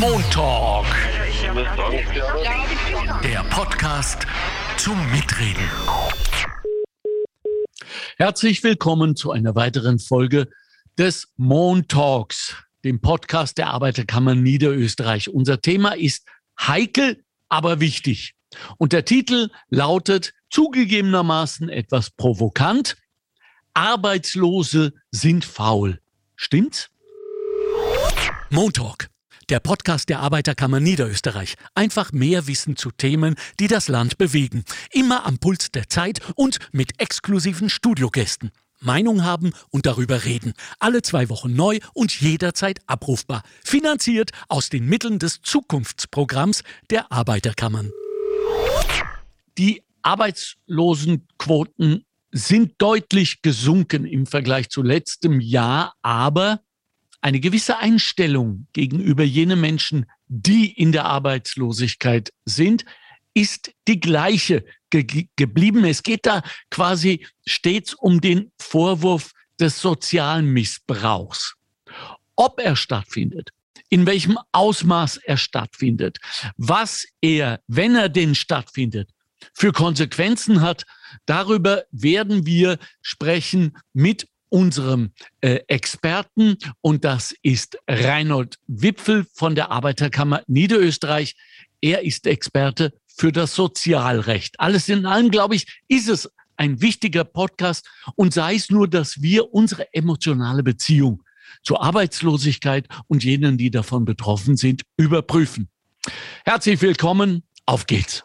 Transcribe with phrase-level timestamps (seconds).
[0.00, 0.86] Montalk.
[3.22, 4.26] Der Podcast
[4.76, 5.68] zum Mitreden.
[8.16, 10.48] Herzlich willkommen zu einer weiteren Folge
[10.98, 15.28] des Montalks, dem Podcast der Arbeiterkammer Niederösterreich.
[15.28, 16.26] Unser Thema ist
[16.60, 18.34] heikel, aber wichtig.
[18.78, 22.96] Und der Titel lautet zugegebenermaßen etwas provokant.
[23.74, 26.00] Arbeitslose sind faul.
[26.36, 26.88] Stimmt's?
[28.50, 29.08] Montalk,
[29.50, 31.56] der Podcast der Arbeiterkammer Niederösterreich.
[31.74, 34.64] Einfach mehr Wissen zu Themen, die das Land bewegen.
[34.90, 38.50] Immer am Puls der Zeit und mit exklusiven Studiogästen.
[38.80, 40.54] Meinung haben und darüber reden.
[40.78, 43.42] Alle zwei Wochen neu und jederzeit abrufbar.
[43.64, 47.90] Finanziert aus den Mitteln des Zukunftsprogramms der Arbeiterkammern.
[49.58, 56.60] Die Arbeitslosenquoten sind deutlich gesunken im Vergleich zu letztem Jahr, aber
[57.22, 62.84] eine gewisse Einstellung gegenüber jenen Menschen, die in der Arbeitslosigkeit sind,
[63.32, 65.84] ist die gleiche ge geblieben.
[65.84, 71.54] Es geht da quasi stets um den Vorwurf des sozialen Missbrauchs.
[72.36, 73.50] Ob er stattfindet,
[73.88, 76.18] in welchem Ausmaß er stattfindet,
[76.56, 79.10] was er, wenn er denn stattfindet,
[79.54, 80.84] für Konsequenzen hat,
[81.26, 89.70] darüber werden wir sprechen mit unserem äh, Experten und das ist Reinhold Wipfel von der
[89.70, 91.36] Arbeiterkammer Niederösterreich.
[91.80, 94.60] Er ist Experte für das Sozialrecht.
[94.60, 99.22] Alles in allem, glaube ich, ist es ein wichtiger Podcast und sei es nur, dass
[99.22, 101.22] wir unsere emotionale Beziehung
[101.62, 105.68] zur Arbeitslosigkeit und jenen, die davon betroffen sind, überprüfen.
[106.44, 108.22] Herzlich willkommen, auf geht's.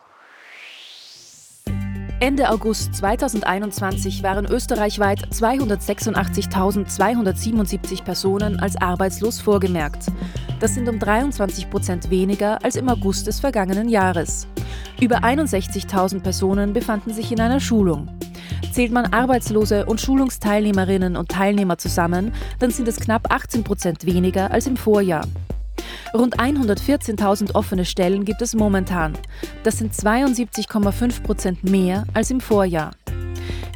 [2.19, 10.07] Ende August 2021 waren österreichweit 286.277 Personen als arbeitslos vorgemerkt.
[10.59, 14.47] Das sind um 23 Prozent weniger als im August des vergangenen Jahres.
[14.99, 18.07] Über 61.000 Personen befanden sich in einer Schulung.
[18.71, 24.49] Zählt man Arbeitslose und Schulungsteilnehmerinnen und Teilnehmer zusammen, dann sind es knapp 18 Prozent weniger
[24.49, 25.27] als im Vorjahr.
[26.13, 29.13] Rund 114.000 offene Stellen gibt es momentan.
[29.63, 32.91] Das sind 72,5 Prozent mehr als im Vorjahr.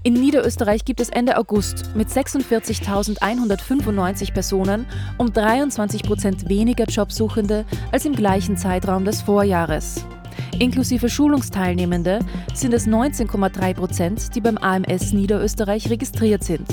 [0.04, 4.88] In Niederösterreich gibt es Ende August mit 46.195 Personen
[5.20, 10.04] um 23 Prozent weniger Jobsuchende als im gleichen Zeitraum des Vorjahres.
[10.58, 12.18] Inklusive Schulungsteilnehmende
[12.54, 16.66] sind es 19,3 Prozent, die beim AMS Niederösterreich registriert sind.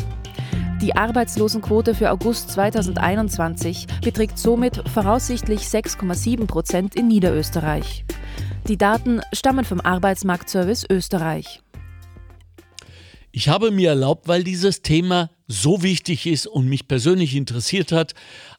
[0.80, 8.04] Die Arbeitslosenquote für August 2021 beträgt somit voraussichtlich 6,7 Prozent in Niederösterreich.
[8.68, 11.62] Die Daten stammen vom Arbeitsmarktservice Österreich.
[13.32, 18.14] Ich habe mir erlaubt, weil dieses Thema so wichtig ist und mich persönlich interessiert hat,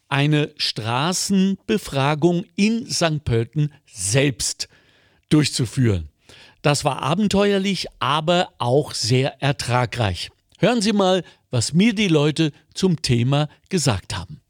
[0.10, 3.24] eine Straßenbefragung in St.
[3.24, 4.68] Pölten selbst
[5.30, 6.10] durchzuführen.
[6.62, 10.32] Das war abenteuerlich, aber auch sehr ertragreich.
[10.62, 14.42] Hören Sie mal, was mir die Leute zum Thema gesagt haben.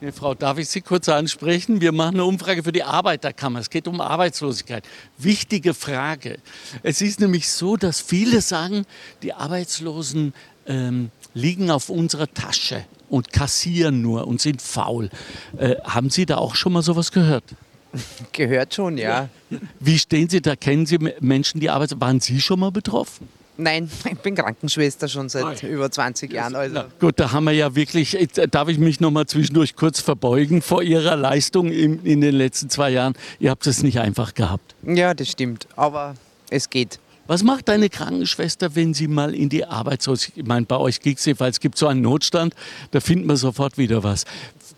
[0.00, 1.80] Ja, Frau, darf ich Sie kurz ansprechen?
[1.80, 3.60] Wir machen eine Umfrage für die Arbeiterkammer.
[3.60, 4.82] Es geht um Arbeitslosigkeit.
[5.16, 6.38] Wichtige Frage.
[6.82, 8.84] Es ist nämlich so, dass viele sagen,
[9.22, 10.34] die Arbeitslosen
[10.66, 15.08] ähm, liegen auf unserer Tasche und kassieren nur und sind faul.
[15.56, 17.44] Äh, haben Sie da auch schon mal sowas gehört?
[18.32, 19.28] Gehört schon, ja.
[19.78, 20.56] Wie stehen Sie da?
[20.56, 22.00] Kennen Sie Menschen, die arbeiten?
[22.00, 23.28] Waren Sie schon mal betroffen?
[23.56, 26.54] Nein, ich bin Krankenschwester schon seit über 20 Jahren.
[26.54, 26.74] Also.
[26.74, 28.16] Na, gut, da haben wir ja wirklich,
[28.50, 32.70] darf ich mich noch mal zwischendurch kurz verbeugen vor Ihrer Leistung in, in den letzten
[32.70, 33.14] zwei Jahren.
[33.38, 34.74] Ihr habt es nicht einfach gehabt.
[34.82, 36.14] Ja, das stimmt, aber
[36.50, 36.98] es geht.
[37.26, 41.24] Was macht eine Krankenschwester, wenn sie mal in die Arbeitslosigkeit, ich meine, bei euch gibt
[41.24, 42.56] es gibt so einen Notstand,
[42.90, 44.24] da findet man sofort wieder was.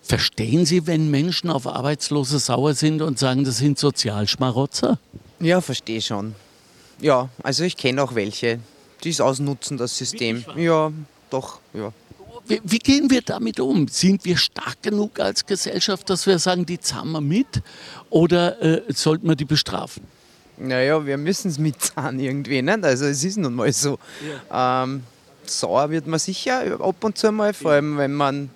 [0.02, 4.98] Verstehen Sie, wenn Menschen auf Arbeitslose sauer sind und sagen, das sind Sozialschmarotzer?
[5.40, 6.34] Ja, verstehe schon.
[7.02, 8.60] Ja, also ich kenne auch welche,
[9.02, 10.44] die es ausnutzen, das System.
[10.56, 10.92] Ja,
[11.30, 11.92] doch, ja.
[12.46, 13.88] Wie, wie, gehen wir damit um?
[13.88, 17.62] Sind wir stark genug als Gesellschaft, dass wir sagen, die zahlen wir mit?
[18.08, 20.04] Oder äh, sollten wir die bestrafen?
[20.58, 22.62] Naja, wir müssen es mitzahlen irgendwie.
[22.62, 22.84] Nicht?
[22.84, 23.98] Also es ist nun mal so.
[24.50, 24.84] Ja.
[24.84, 25.02] Ähm,
[25.44, 28.50] sauer wird man sicher ab und zu mal, vor allem wenn man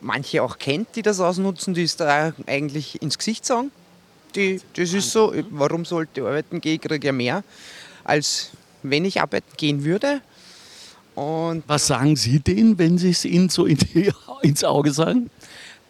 [0.00, 3.70] manche auch kennt, die das ausnutzen, die es da eigentlich ins Gesicht sagen.
[4.34, 7.44] Die, das ist so, warum sollte ich arbeiten gehen, kriege ja mehr
[8.04, 8.50] als
[8.82, 10.20] wenn ich arbeiten gehen würde.
[11.14, 15.30] Und Was sagen Sie denen, wenn Sie es Ihnen so in die, ins Auge sagen?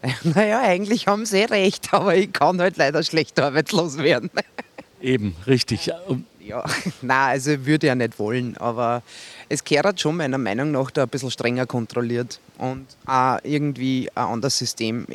[0.23, 4.31] Naja, eigentlich haben Sie recht, aber ich kann halt leider schlecht arbeitslos werden.
[5.01, 5.91] Eben, richtig.
[6.41, 6.63] Ja,
[7.01, 9.03] nein, also würde ja nicht wollen, aber
[9.49, 14.25] es gehört schon meiner Meinung nach da ein bisschen strenger kontrolliert und auch irgendwie ein
[14.27, 15.07] anderes System.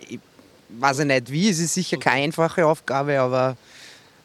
[0.70, 3.58] Weiß ich nicht wie, es ist sicher keine einfache Aufgabe, aber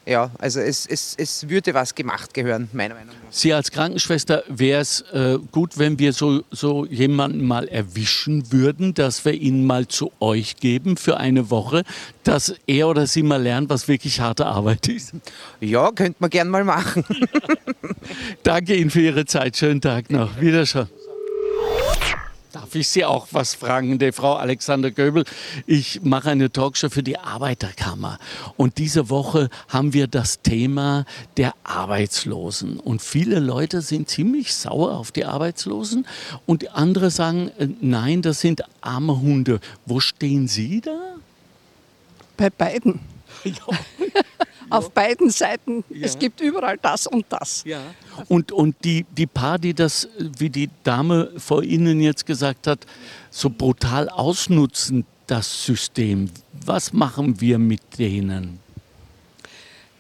[0.07, 3.33] ja, also es, es, es würde was gemacht gehören, meiner Meinung nach.
[3.33, 8.93] Sie als Krankenschwester wäre es äh, gut, wenn wir so, so jemanden mal erwischen würden,
[8.93, 11.85] dass wir ihn mal zu euch geben für eine Woche,
[12.23, 15.15] dass er oder sie mal lernt, was wirklich harte Arbeit ist.
[15.61, 17.05] Ja, könnte man gern mal machen.
[18.43, 19.57] Danke Ihnen für Ihre Zeit.
[19.57, 20.39] Schönen Tag noch.
[20.39, 20.89] Wiederschauen.
[22.55, 25.25] Darf ich Sie auch was fragen, die Frau Alexander Göbel?
[25.67, 28.21] Ich mache eine Talkshow für die Arbeiterkammer.
[28.57, 31.05] Und diese Woche haben wir das Thema
[31.37, 32.79] der Arbeitslosen.
[32.79, 36.07] Und viele Leute sind ziemlich sauer auf die Arbeitslosen.
[36.47, 39.59] Und andere sagen, äh, nein, das sind arme Hunde.
[39.85, 41.17] Wo stehen Sie da?
[42.37, 43.01] Bei beiden.
[44.71, 45.85] Auf beiden Seiten.
[46.01, 47.63] Es gibt überall das und das.
[47.65, 47.81] Ja.
[48.29, 50.09] Und, und die, die paar, die das,
[50.39, 52.87] wie die Dame vor Ihnen jetzt gesagt hat,
[53.31, 56.31] so brutal ausnutzen, das System,
[56.65, 58.61] was machen wir mit denen?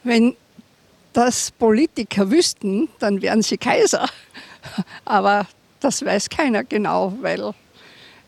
[0.02, 0.36] Wenn
[1.12, 4.08] das Politiker wüssten, dann wären sie Kaiser.
[5.04, 5.46] Aber
[5.80, 7.54] das weiß keiner genau, weil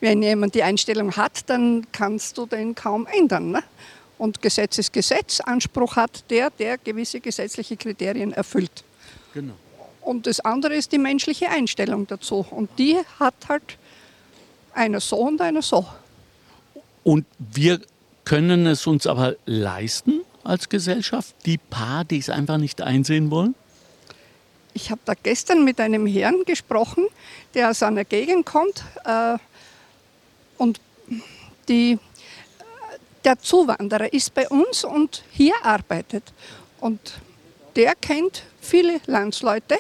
[0.00, 3.50] wenn jemand die Einstellung hat, dann kannst du den kaum ändern.
[3.50, 3.62] Ne?
[4.18, 5.40] Und Gesetz ist Gesetz.
[5.40, 8.84] Anspruch hat der, der gewisse gesetzliche Kriterien erfüllt.
[9.34, 9.54] Genau.
[10.00, 12.46] Und das andere ist die menschliche Einstellung dazu.
[12.50, 13.76] Und die hat halt
[14.72, 15.86] einer so und einer so.
[17.02, 17.80] Und wir
[18.24, 23.54] können es uns aber leisten als Gesellschaft, die paar, die es einfach nicht einsehen wollen?
[24.74, 27.06] Ich habe da gestern mit einem Herrn gesprochen,
[27.54, 29.38] der aus einer Gegend kommt äh,
[30.58, 30.80] und
[31.68, 31.98] die
[33.26, 36.32] der Zuwanderer ist bei uns und hier arbeitet.
[36.80, 37.00] Und
[37.74, 39.76] der kennt viele Landsleute,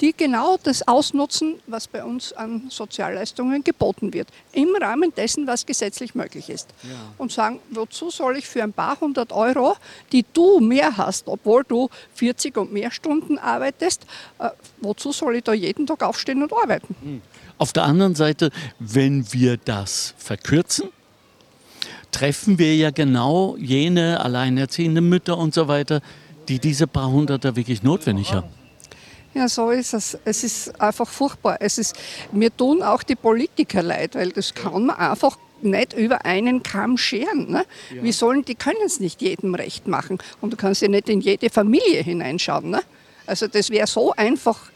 [0.00, 4.28] die genau das ausnutzen, was bei uns an Sozialleistungen geboten wird.
[4.52, 6.68] Im Rahmen dessen, was gesetzlich möglich ist.
[6.82, 6.90] Ja.
[7.16, 9.76] Und sagen, wozu soll ich für ein paar hundert Euro,
[10.12, 14.02] die du mehr hast, obwohl du 40 und mehr Stunden arbeitest,
[14.38, 14.50] äh,
[14.80, 17.22] wozu soll ich da jeden Tag aufstehen und arbeiten?
[17.56, 20.90] Auf der anderen Seite, wenn wir das verkürzen,
[22.10, 26.00] treffen wir ja genau jene alleinerziehenden Mütter und so weiter,
[26.48, 28.48] die diese paar Hunderter wirklich notwendig haben.
[29.32, 30.18] Ja, so ist es.
[30.24, 31.58] Es ist einfach furchtbar.
[31.60, 31.96] Es ist,
[32.32, 36.96] mir tun auch die Politiker leid, weil das kann man einfach nicht über einen Kamm
[36.96, 37.50] scheren.
[37.50, 37.64] Ne?
[37.90, 40.18] Wie sollen, die können es nicht jedem recht machen.
[40.40, 42.70] Und du kannst ja nicht in jede Familie hineinschauen.
[42.70, 42.80] Ne?
[43.26, 44.69] Also das wäre so einfach,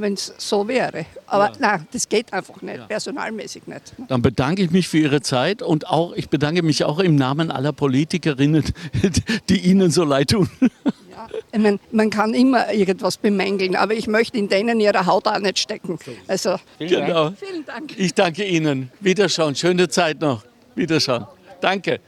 [0.00, 1.06] wenn es so wäre.
[1.26, 1.52] Aber Ja.
[1.58, 3.92] nein, das geht einfach nicht, personalmäßig nicht.
[4.08, 7.50] Dann bedanke ich mich für Ihre Zeit und auch ich bedanke mich auch im Namen
[7.50, 8.64] aller Politikerinnen,
[9.48, 10.48] die Ihnen so leid tun.
[11.10, 15.26] Ja, ich mein, man kann immer irgendwas bemängeln, aber ich möchte in denen ihrer Haut
[15.26, 15.98] auch nicht stecken.
[16.28, 17.32] Also Genau.
[17.32, 17.92] vielen Dank.
[17.98, 18.90] Ich danke Ihnen.
[19.00, 19.54] Wiederschauen.
[19.54, 20.44] Schöne Zeit noch.
[20.74, 21.26] Wiederschauen.
[21.60, 22.00] Danke.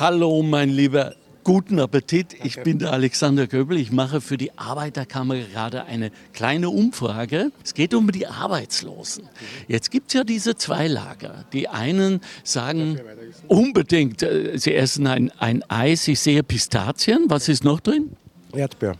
[0.00, 1.14] Hallo, mein Lieber.
[1.48, 2.36] Guten Appetit.
[2.44, 3.78] Ich bin der Alexander Göbel.
[3.78, 7.52] Ich mache für die Arbeiterkammer gerade eine kleine Umfrage.
[7.64, 9.30] Es geht um die Arbeitslosen.
[9.66, 11.46] Jetzt gibt es ja diese zwei Lager.
[11.54, 13.00] Die einen sagen
[13.46, 16.06] unbedingt, äh, sie essen ein, ein Eis.
[16.06, 17.24] Ich sehe Pistazien.
[17.28, 18.14] Was ist noch drin?
[18.52, 18.96] Erdbeer.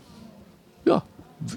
[0.85, 1.03] Ja,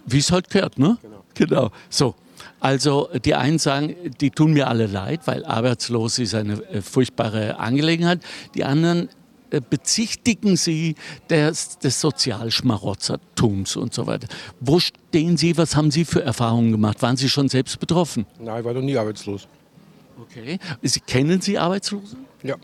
[0.04, 0.98] wie es halt gehört, ne?
[1.32, 1.70] Genau.
[1.88, 2.14] So.
[2.60, 7.58] Also die einen sagen, die tun mir alle leid, weil arbeitslos ist eine äh, furchtbare
[7.58, 8.20] Angelegenheit.
[8.54, 9.08] Die anderen
[9.60, 10.94] bezichtigen sie
[11.28, 14.28] des, des Sozialschmarotzertums und so weiter.
[14.60, 15.56] Wo stehen Sie?
[15.56, 17.02] Was haben Sie für Erfahrungen gemacht?
[17.02, 18.26] Waren Sie schon selbst betroffen?
[18.40, 19.46] Nein, ich war noch nie arbeitslos.
[20.20, 20.58] Okay.
[20.82, 22.16] Sie, kennen Sie Arbeitslose?
[22.42, 22.56] Ja,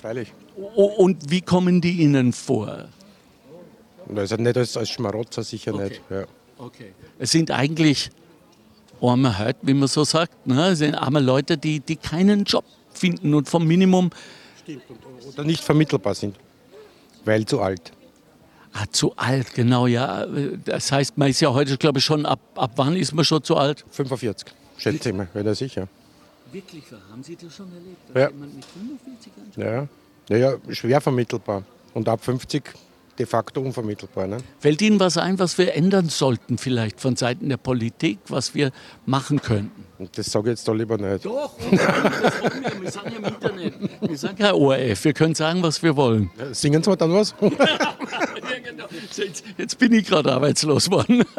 [0.00, 0.32] freilich.
[0.56, 2.88] O- Und wie kommen die Ihnen vor?
[4.14, 6.00] Also nicht als, als Schmarotzer sicher nicht.
[6.10, 6.24] Ja.
[6.58, 6.92] Okay.
[7.18, 8.10] Es sind eigentlich
[9.00, 10.46] arme Leute, wie man so sagt.
[10.46, 10.68] Ne?
[10.68, 14.10] Es sind arme Leute, die, die keinen Job finden und vom Minimum
[15.32, 16.36] Oder nicht vermittelbar sind,
[17.24, 17.92] weil zu alt.
[18.72, 20.26] ah, zu alt, genau, ja.
[20.64, 23.42] Das heißt, man ist ja heute, glaube ich, schon, ab, ab wann ist man schon
[23.42, 23.84] zu alt?
[23.90, 24.48] 45,
[24.78, 25.88] schätze ich mal, wäre das sicher.
[26.52, 27.98] Wirklich, haben Sie das schon erlebt?
[28.14, 28.28] Ja.
[28.28, 29.88] jemand mit 45 Ja.
[30.28, 31.64] Ja, ja, schwer vermittelbar.
[31.94, 32.62] Und ab 50
[33.18, 34.26] de facto unvermittelbar.
[34.26, 34.38] Ne?
[34.58, 38.70] Fällt Ihnen was ein, was wir ändern sollten, vielleicht von Seiten der Politik, was wir
[39.06, 39.84] machen könnten?
[39.98, 41.26] Und das sage ich jetzt da lieber nicht.
[41.26, 42.82] Doch, wollen wir.
[42.82, 43.74] Wir sagen ja im Internet.
[44.00, 45.04] Wir sagen kein ORF.
[45.04, 46.30] Wir können sagen, was wir wollen.
[46.52, 47.34] Singen Sie mal dann was?
[48.50, 48.86] Ja, genau.
[49.14, 51.24] Jetzt, jetzt bin ich gerade arbeitslos worden.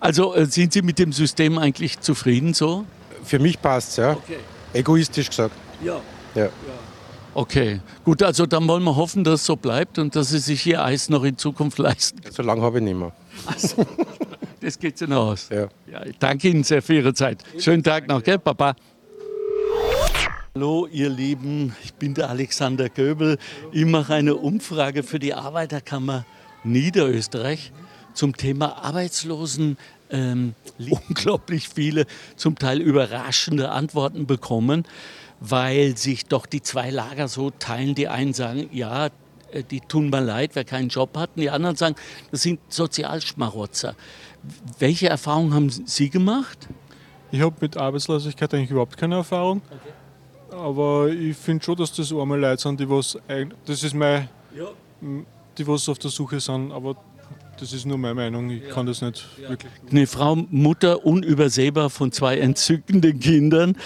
[0.00, 2.84] Also äh, sind Sie mit dem System eigentlich zufrieden so?
[3.24, 4.12] Für mich passt es, ja.
[4.12, 4.38] Okay.
[4.72, 5.54] Egoistisch gesagt.
[5.82, 6.00] Ja.
[6.34, 6.48] Ja.
[7.38, 10.66] Okay, gut, also dann wollen wir hoffen, dass es so bleibt und dass Sie sich
[10.66, 12.20] Ihr Eis noch in Zukunft leisten.
[12.32, 13.12] So lange habe ich nicht mehr.
[14.60, 15.48] Das geht Ihnen aus.
[15.48, 15.68] Ja.
[15.88, 17.44] Ja, ich danke Ihnen sehr für Ihre Zeit.
[17.60, 18.74] Schönen Tag noch, gell, Papa?
[20.52, 23.38] Hallo ihr Lieben, ich bin der Alexander Göbel.
[23.70, 26.26] Ich mache eine Umfrage für die Arbeiterkammer
[26.64, 27.70] Niederösterreich
[28.14, 29.78] zum Thema Arbeitslosen.
[30.10, 30.54] Ähm,
[31.08, 32.04] unglaublich viele,
[32.34, 34.86] zum Teil überraschende Antworten bekommen,
[35.40, 37.94] weil sich doch die zwei Lager so teilen.
[37.94, 39.10] Die einen sagen, ja,
[39.52, 41.30] äh, die tun mir leid, wer keinen Job hat.
[41.36, 41.96] Und die anderen sagen,
[42.30, 43.94] das sind Sozialschmarotzer.
[44.78, 46.68] Welche Erfahrungen haben Sie gemacht?
[47.30, 49.60] Ich habe mit Arbeitslosigkeit eigentlich überhaupt keine Erfahrung.
[49.66, 50.56] Okay.
[50.56, 53.18] Aber ich finde schon, dass das arme Leute sind, die was
[53.66, 54.66] das ist mein, ja.
[55.58, 56.72] die was auf der Suche sind.
[56.72, 56.96] Aber
[57.60, 58.48] das ist nur meine Meinung.
[58.50, 58.70] Ich ja.
[58.70, 59.50] kann das nicht ja.
[59.50, 59.70] wirklich.
[59.90, 63.76] Eine Frau, Mutter, unübersehbar von zwei entzückenden Kindern.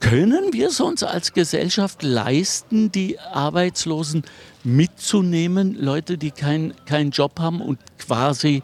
[0.00, 4.24] Können wir es uns als Gesellschaft leisten, die Arbeitslosen
[4.62, 8.62] mitzunehmen, Leute, die keinen kein Job haben und quasi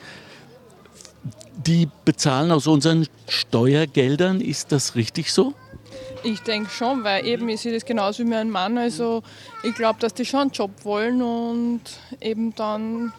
[1.66, 4.40] die bezahlen aus unseren Steuergeldern?
[4.40, 5.54] Ist das richtig so?
[6.24, 8.78] Ich denke schon, weil eben ich sehe das genauso wie mein Mann.
[8.78, 9.22] Also
[9.62, 11.82] ich glaube, dass die schon einen Job wollen und
[12.20, 13.12] eben dann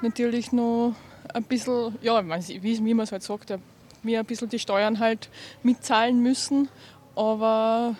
[0.00, 0.94] natürlich noch
[1.34, 3.52] ein bisschen, ja, wie man es halt sagt,
[4.02, 5.28] mir ein bisschen die Steuern halt
[5.62, 6.68] mitzahlen müssen.
[7.18, 7.96] Aber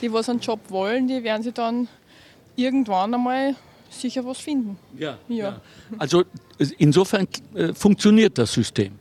[0.00, 1.88] die, was einen Job wollen, die werden sie dann
[2.56, 3.54] irgendwann einmal
[3.90, 4.78] sicher was finden.
[4.98, 5.18] Ja.
[5.28, 5.36] ja.
[5.36, 5.60] ja.
[5.98, 6.24] Also
[6.78, 8.92] insofern äh, funktioniert das System.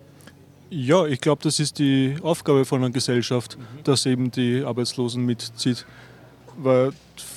[0.69, 3.83] Ja, ich glaube, das ist die Aufgabe von einer Gesellschaft, mhm.
[3.85, 5.85] dass eben die Arbeitslosen mitzieht.
[6.57, 6.91] Weil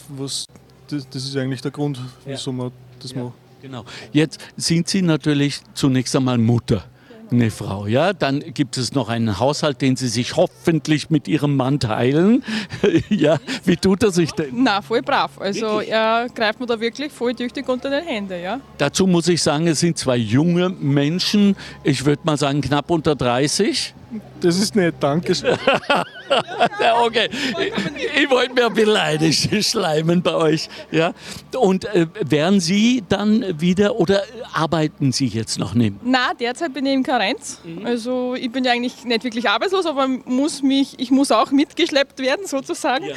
[0.09, 0.47] was,
[0.89, 2.57] das, das ist eigentlich der Grund, wieso ja.
[2.57, 3.23] man das ja.
[3.23, 3.35] macht.
[3.63, 3.85] Genau.
[4.13, 6.85] Jetzt sind Sie natürlich zunächst einmal Mutter
[7.31, 7.87] eine Frau.
[7.87, 12.45] Ja, dann gibt es noch einen Haushalt, den Sie sich hoffentlich mit Ihrem Mann teilen.
[13.09, 14.63] ja, wie tut er sich denn?
[14.63, 15.33] Na, voll brav.
[15.39, 15.91] Also wirklich?
[15.91, 18.41] er greift mir da wirklich voll tüchtig unter den Händen.
[18.43, 18.61] Ja.
[18.79, 21.57] Dazu muss ich sagen, es sind zwei junge Menschen.
[21.83, 23.95] Ich würde mal sagen knapp unter 30.
[24.41, 25.57] Das ist nett, danke schön.
[27.05, 30.69] okay, ich, ich wollte mir ein bisschen leidisch schleimen bei euch.
[30.91, 31.13] Ja?
[31.57, 35.95] Und äh, werden Sie dann wieder oder arbeiten Sie jetzt noch nicht?
[36.03, 37.61] Na, derzeit bin ich in Karenz.
[37.65, 37.87] Mhm.
[37.87, 42.19] Also ich bin ja eigentlich nicht wirklich arbeitslos, aber muss mich, ich muss auch mitgeschleppt
[42.19, 43.05] werden sozusagen.
[43.05, 43.15] Ja.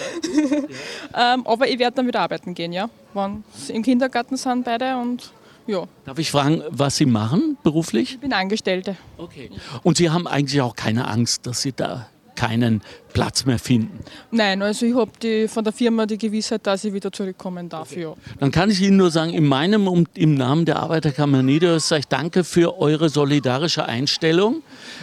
[1.13, 1.33] Ja.
[1.35, 2.89] ähm, aber ich werde dann wieder arbeiten gehen, ja.
[3.13, 5.31] Wann im Kindergarten sind beide und
[5.67, 5.85] ja.
[6.05, 8.13] Darf ich fragen, was Sie machen beruflich?
[8.13, 8.95] Ich bin Angestellte.
[9.17, 9.49] Okay.
[9.83, 12.07] Und Sie haben eigentlich auch keine Angst, dass Sie da
[12.37, 12.81] keinen
[13.11, 13.99] Platz mehr finden?
[14.31, 17.91] Nein, also ich habe von der Firma die Gewissheit, dass ich wieder zurückkommen darf.
[17.91, 18.03] Okay.
[18.03, 18.13] Ja.
[18.39, 22.45] Dann kann ich Ihnen nur sagen, in meinem und im Namen der Arbeiterkammer Niederösterreich danke
[22.45, 24.61] für eure solidarische Einstellung.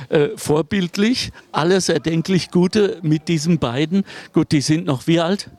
[0.09, 4.05] Äh, vorbildlich, alles erdenklich Gute mit diesen beiden.
[4.33, 5.51] Gut, die sind noch wie alt?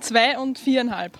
[0.00, 1.18] Zwei und viereinhalb.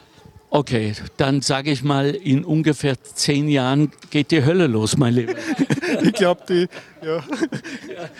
[0.54, 5.32] Okay, dann sage ich mal, in ungefähr zehn Jahren geht die Hölle los, mein Lieber.
[6.02, 6.68] ich glaube, die,
[7.02, 7.24] ja.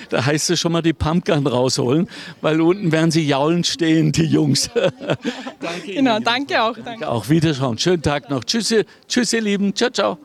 [0.09, 2.09] Da heißt es schon mal die Pumpgun rausholen,
[2.41, 4.71] weil unten werden sie jaulend stehen, die Jungs.
[5.61, 6.75] danke genau, danke auch.
[6.83, 7.29] Danke auch.
[7.29, 7.77] Wiederschauen.
[7.77, 8.45] Schönen Tag noch.
[8.45, 8.75] Tschüss,
[9.07, 9.75] tschüss, ihr Lieben.
[9.75, 10.19] Ciao, ciao.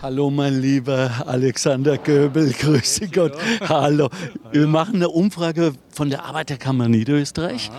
[0.00, 3.34] Hallo, mein lieber Alexander Göbel, grüße Gott.
[3.68, 4.08] Hallo.
[4.50, 7.70] Wir machen eine Umfrage von der Arbeiterkammer Niederösterreich.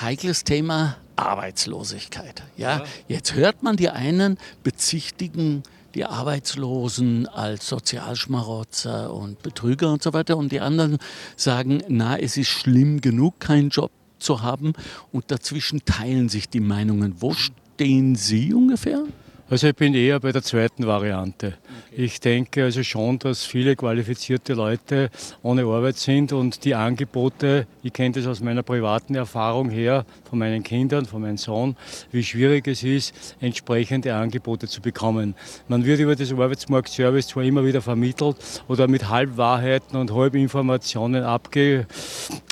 [0.00, 2.42] Heikles Thema Arbeitslosigkeit.
[2.56, 5.62] Ja, jetzt hört man die einen bezichtigen
[5.94, 10.98] die Arbeitslosen als Sozialschmarotzer und Betrüger und so weiter und die anderen
[11.34, 14.74] sagen, na, es ist schlimm genug, keinen Job zu haben
[15.12, 17.14] und dazwischen teilen sich die Meinungen.
[17.20, 19.04] Wo stehen Sie ungefähr?
[19.50, 21.54] Also ich bin eher bei der zweiten Variante.
[21.56, 22.04] Okay.
[22.04, 25.08] Ich denke also schon, dass viele qualifizierte Leute
[25.42, 30.38] ohne Arbeit sind und die Angebote, ich kenne das aus meiner privaten Erfahrung her, von
[30.38, 31.76] meinen Kindern, von meinem Sohn,
[32.12, 35.34] wie schwierig es ist, entsprechende Angebote zu bekommen.
[35.66, 38.36] Man wird über das Arbeitsmarktservice zwar immer wieder vermittelt
[38.68, 41.86] oder mit Halbwahrheiten und Halbinformationen abge,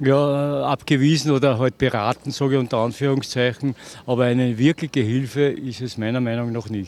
[0.01, 3.75] ja, abgewiesen oder halt beraten, sage ich unter Anführungszeichen,
[4.07, 6.86] aber eine wirkliche Hilfe ist es meiner Meinung nach nicht.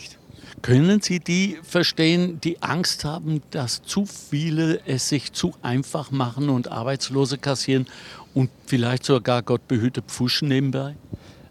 [0.62, 6.49] Können Sie die verstehen, die Angst haben, dass zu viele es sich zu einfach machen
[6.49, 7.87] und Arbeitslose kassieren
[8.35, 10.95] und vielleicht sogar Gott behüte pfuschen nebenbei?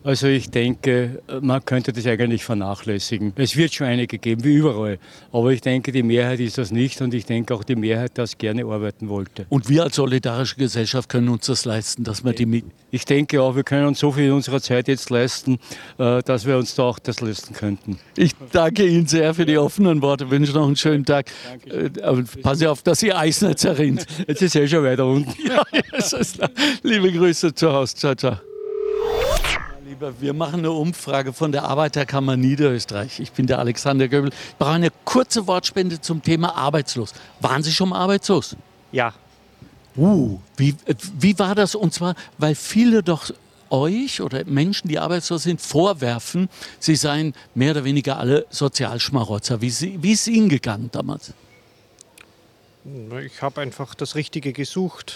[0.08, 3.34] Also ich denke, man könnte das eigentlich vernachlässigen.
[3.36, 5.00] Es wird schon einige geben, wie überall.
[5.34, 8.38] Aber ich denke, die Mehrheit ist das nicht und ich denke auch die Mehrheit, das
[8.38, 9.46] gerne arbeiten wollte.
[9.50, 12.64] Und wir als solidarische Gesellschaft können uns das leisten, dass wir die mit.
[12.90, 15.60] Ich denke auch, wir können uns so viel in unserer Zeit jetzt leisten,
[15.98, 18.00] äh, dass wir uns da auch das leisten könnten.
[18.16, 21.26] Ich danke Ihnen sehr für die offenen Worte, wünsche noch einen schönen Tag.
[21.50, 22.02] Dankeschön.
[22.02, 24.06] Aber passen Sie auf, dass Ihr Eis nicht zerrinnt.
[24.26, 25.34] Jetzt ist er schon weiter unten.
[25.46, 25.64] ja,
[26.84, 27.94] Liebe Grüße zu Hause.
[27.94, 28.38] Ciao, ciao.
[29.98, 33.20] Lieber, wir machen eine Umfrage von der Arbeiterkammer Niederösterreich.
[33.20, 34.30] Ich bin der Alexander Göbel.
[34.30, 37.14] Ich brauche eine kurze Wortspende zum Thema arbeitslos.
[37.40, 38.56] Waren Sie schon mal arbeitslos?
[38.92, 39.12] Ja.
[39.96, 40.76] Uh, wie,
[41.18, 41.74] wie war das?
[41.74, 43.32] Und zwar, weil viele doch
[43.72, 46.48] euch oder Menschen, die arbeitslos sind, vorwerfen,
[46.80, 49.62] sie seien mehr oder weniger alle Sozialschmarotzer.
[49.62, 51.34] Wie, sie, wie ist es Ihnen gegangen damals?
[53.26, 55.16] Ich habe einfach das Richtige gesucht.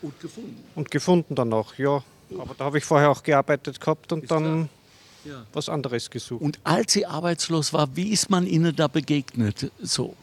[0.00, 0.64] Und gefunden.
[0.76, 2.02] Und gefunden dann auch, ja.
[2.38, 4.68] Aber da habe ich vorher auch gearbeitet gehabt und ist dann
[5.24, 5.44] ja.
[5.52, 6.42] was anderes gesucht.
[6.42, 9.70] Und als sie arbeitslos war, wie ist man Ihnen da begegnet?
[9.80, 10.16] So?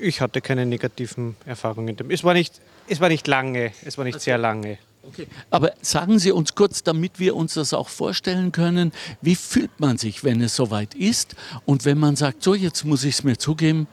[0.00, 1.96] Ich hatte keine negativen Erfahrungen.
[2.08, 4.24] Es war nicht, es war nicht lange, es war nicht okay.
[4.24, 4.78] sehr lange.
[5.02, 5.26] Okay.
[5.50, 9.96] Aber sagen Sie uns kurz, damit wir uns das auch vorstellen können, wie fühlt man
[9.96, 11.34] sich, wenn es soweit ist
[11.64, 13.86] und wenn man sagt, so jetzt muss ich es mir zugeben,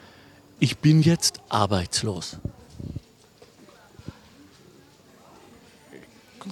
[0.60, 2.38] ich bin jetzt arbeitslos?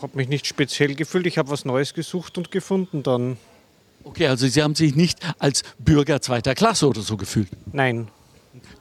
[0.02, 3.38] Habe mich nicht speziell gefühlt, ich habe was Neues gesucht und gefunden dann.
[4.04, 7.50] Okay, also Sie haben sich nicht als Bürger zweiter Klasse oder so gefühlt?
[7.72, 8.10] Nein.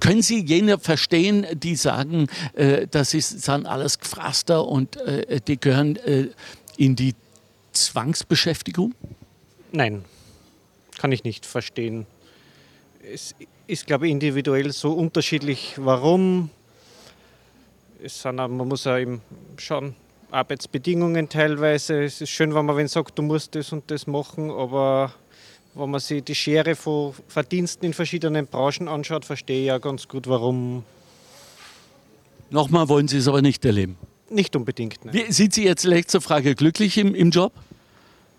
[0.00, 5.58] Können Sie jene verstehen, die sagen, äh, das ist dann alles Gefraster und äh, die
[5.58, 6.28] gehören äh,
[6.76, 7.14] in die
[7.72, 8.94] Zwangsbeschäftigung?
[9.70, 10.04] Nein,
[10.98, 12.06] kann ich nicht verstehen.
[13.02, 13.34] Es
[13.66, 16.50] ist, glaube ich, individuell so unterschiedlich, warum.
[18.02, 19.22] Es sind, man muss ja eben
[19.56, 19.94] schauen,
[20.32, 22.02] Arbeitsbedingungen teilweise.
[22.02, 25.12] Es ist schön, wenn man wenn sagt, du musst das und das machen, aber
[25.74, 30.08] wenn man sich die Schere von Verdiensten in verschiedenen Branchen anschaut, verstehe ich ja ganz
[30.08, 30.84] gut, warum.
[32.50, 33.96] Nochmal wollen Sie es aber nicht erleben?
[34.30, 35.04] Nicht unbedingt.
[35.04, 35.14] Nein.
[35.14, 37.52] Wie, sind Sie jetzt letzte Frage glücklich im, im Job?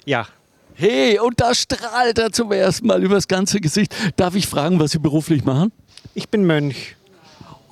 [0.05, 0.27] Ja.
[0.75, 3.95] Hey, und da strahlt er zum ersten Mal übers ganze Gesicht.
[4.15, 5.71] Darf ich fragen, was Sie beruflich machen?
[6.15, 6.95] Ich bin Mönch.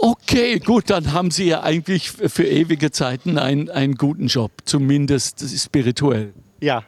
[0.03, 5.43] Okay, gut, dann haben Sie ja eigentlich für ewige Zeiten einen, einen guten Job, zumindest
[5.63, 6.33] spirituell.
[6.59, 6.83] Ja.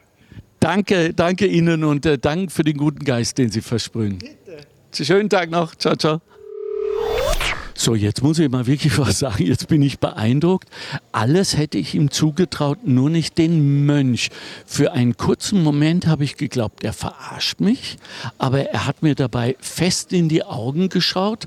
[0.60, 4.18] Danke, danke Ihnen und äh, Dank für den guten Geist, den Sie versprühen.
[4.18, 5.06] Bitte.
[5.06, 5.76] Schönen Tag noch.
[5.76, 6.22] Ciao, ciao.
[7.84, 9.46] So, jetzt muss ich mal wirklich was sagen.
[9.46, 10.70] Jetzt bin ich beeindruckt.
[11.12, 14.30] Alles hätte ich ihm zugetraut, nur nicht den Mönch.
[14.66, 17.98] Für einen kurzen Moment habe ich geglaubt, er verarscht mich.
[18.38, 21.44] Aber er hat mir dabei fest in die Augen geschaut.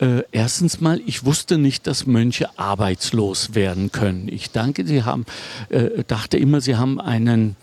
[0.00, 4.28] Äh, erstens mal, ich wusste nicht, dass Mönche arbeitslos werden können.
[4.28, 5.24] Ich danke, Sie haben,
[5.70, 7.56] äh, dachte immer, Sie haben einen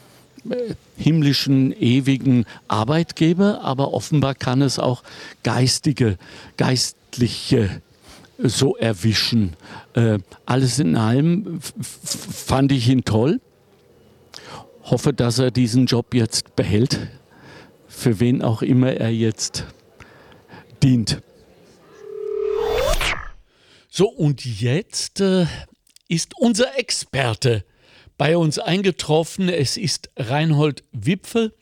[0.49, 5.03] äh, himmlischen, ewigen Arbeitgeber, aber offenbar kann es auch
[5.43, 6.17] geistige,
[6.57, 7.79] geistliche
[8.37, 9.55] so erwischen.
[9.93, 13.41] Äh, alles in allem fand ich ihn toll.
[14.83, 17.07] Hoffe, dass er diesen Job jetzt behält,
[17.87, 19.65] für wen auch immer er jetzt
[20.83, 21.21] dient.
[23.89, 25.47] So, und jetzt äh,
[26.07, 27.65] ist unser Experte
[28.17, 29.49] bei uns eingetroffen.
[29.49, 31.53] Es ist Reinhold Wipfel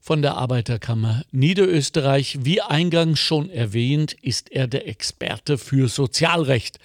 [0.00, 2.38] von der Arbeiterkammer Niederösterreich.
[2.42, 6.78] Wie eingangs schon erwähnt, ist er der Experte für Sozialrecht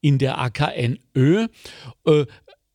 [0.00, 1.48] in der AKNÖ.
[2.04, 2.26] Äh,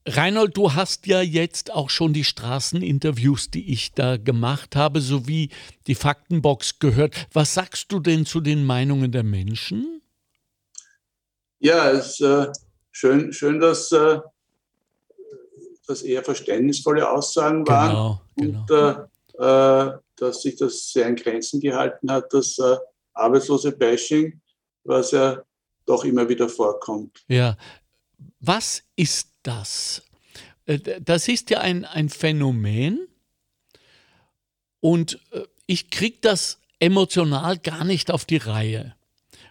[0.08, 5.50] Reinhold, du hast ja jetzt auch schon die Straßeninterviews, die ich da gemacht habe, sowie
[5.86, 7.28] die Faktenbox gehört.
[7.34, 10.02] Was sagst du denn zu den Meinungen der Menschen?
[11.60, 12.52] Ja, es ist äh,
[12.92, 14.20] schön, schön, dass äh,
[15.88, 17.90] das eher verständnisvolle Aussagen waren.
[17.90, 18.60] Genau, genau.
[18.62, 19.08] Und äh,
[19.42, 22.78] dass sich das sehr in Grenzen gehalten hat, das äh,
[23.14, 24.40] arbeitslose Bashing,
[24.84, 25.44] was ja
[25.86, 27.24] doch immer wieder vorkommt.
[27.28, 27.58] Ja,
[28.40, 30.04] was ist das?
[30.66, 33.08] Äh, das ist ja ein, ein Phänomen
[34.80, 38.96] und äh, ich kriege das emotional gar nicht auf die Reihe,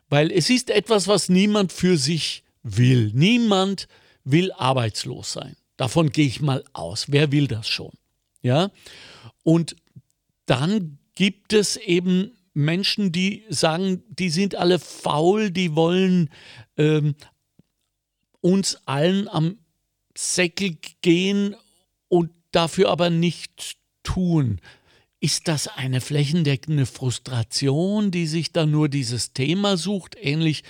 [0.08, 3.10] weil es ist etwas, was niemand für sich will.
[3.14, 3.88] Niemand
[4.24, 5.56] will arbeitslos sein.
[5.76, 7.06] Davon gehe ich mal aus.
[7.08, 7.92] Wer will das schon?
[8.42, 8.70] Ja?
[9.42, 9.76] Und
[10.50, 16.28] dann gibt es eben Menschen, die sagen, die sind alle faul, die wollen
[16.76, 17.14] ähm,
[18.40, 19.58] uns allen am
[20.18, 21.54] Säckel gehen
[22.08, 24.60] und dafür aber nichts tun.
[25.20, 30.64] Ist das eine flächendeckende Frustration, die sich dann nur dieses Thema sucht, ähnlich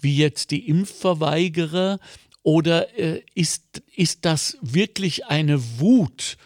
[0.00, 2.00] wie jetzt die Impfverweigerer?
[2.42, 6.36] Oder äh, ist, ist das wirklich eine Wut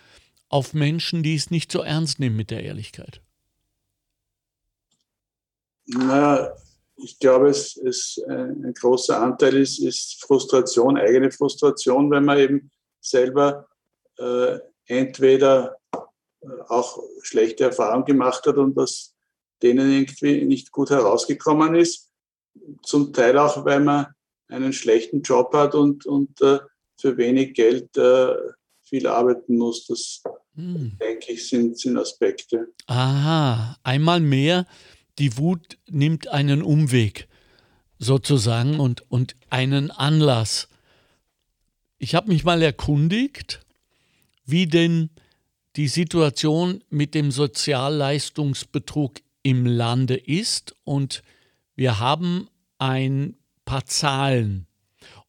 [0.55, 3.21] auf Menschen, die es nicht so ernst nehmen mit der Ehrlichkeit?
[5.87, 6.53] Na,
[6.95, 12.38] ich glaube, es ist äh, ein großer Anteil ist, ist Frustration, eigene Frustration, wenn man
[12.38, 13.67] eben selber
[14.17, 15.99] äh, entweder äh,
[16.69, 19.12] auch schlechte Erfahrungen gemacht hat und das
[19.61, 22.12] denen irgendwie nicht gut herausgekommen ist.
[22.85, 24.07] Zum Teil auch, weil man
[24.47, 26.61] einen schlechten Job hat und, und äh,
[26.97, 28.37] für wenig Geld äh,
[28.83, 29.87] viel arbeiten muss.
[29.87, 30.23] Das,
[30.55, 30.97] hm.
[31.01, 32.69] denke ich, sind, sind Aspekte.
[32.87, 34.67] Aha, einmal mehr,
[35.19, 37.29] die Wut nimmt einen Umweg
[37.99, 40.69] sozusagen und, und einen Anlass.
[41.99, 43.64] Ich habe mich mal erkundigt,
[44.45, 45.11] wie denn
[45.77, 50.77] die Situation mit dem Sozialleistungsbetrug im Lande ist.
[50.85, 51.23] Und
[51.75, 54.67] wir haben ein paar Zahlen.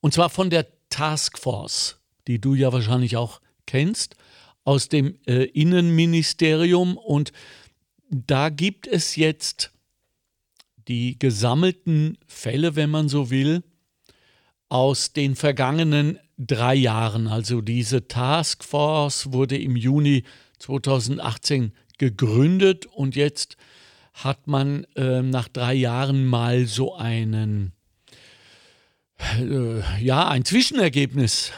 [0.02, 4.16] Und zwar von der Taskforce, die du ja wahrscheinlich auch kennst,
[4.66, 6.98] aus dem äh, Innenministerium.
[6.98, 7.32] Und
[8.10, 9.72] da gibt es jetzt
[10.90, 13.64] die gesammelten Fälle, wenn man so will,
[14.68, 17.28] aus den vergangenen drei Jahren.
[17.28, 20.24] Also diese Taskforce wurde im Juni
[20.60, 23.58] 2018 gegründet und jetzt
[24.14, 27.74] hat man äh, nach drei Jahren mal so einen,
[29.40, 31.52] äh, ja, ein Zwischenergebnis.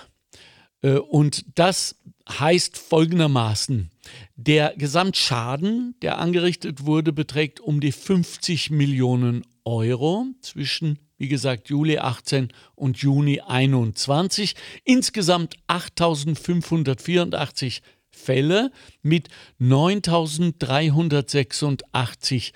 [0.81, 1.95] Äh, und das
[2.27, 3.89] heißt folgendermaßen,
[4.35, 11.97] der Gesamtschaden, der angerichtet wurde, beträgt um die 50 Millionen Euro zwischen, wie gesagt, Juli
[11.97, 14.53] 18 und Juni 21.
[14.83, 22.53] Insgesamt 8584 Fälle mit 9386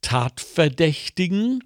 [0.00, 1.64] Tatverdächtigen,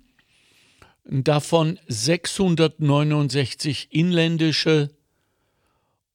[1.05, 4.91] davon 669 inländische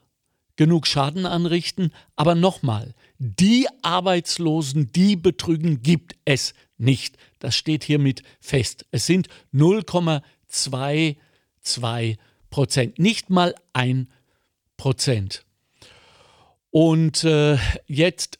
[0.55, 7.17] genug Schaden anrichten, aber nochmal, die Arbeitslosen, die betrügen, gibt es nicht.
[7.39, 8.85] Das steht hiermit fest.
[8.91, 12.17] Es sind 0,22
[12.49, 14.20] Prozent, nicht mal ein Prozent.
[16.71, 18.39] Und äh, jetzt